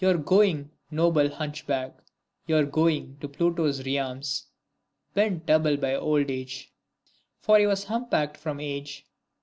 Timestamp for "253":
0.01-0.07